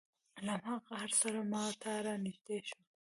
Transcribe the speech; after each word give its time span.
له 0.45 0.53
هماغه 0.61 0.83
قهره 0.87 1.15
سره 1.21 1.41
ما 1.51 1.63
ته 1.81 1.91
را 2.05 2.15
نږدې 2.25 2.59
شو. 2.69 2.79